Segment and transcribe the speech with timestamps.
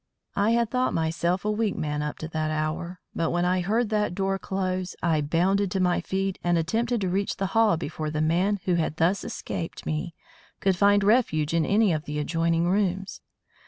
[0.35, 3.89] I had thought myself a weak man up to that hour; but when I heard
[3.89, 8.09] that door close, I bounded to my feet and attempted to reach the hall before
[8.09, 10.15] the man who had thus escaped me
[10.59, 13.21] could find refuge in any of the adjoining rooms.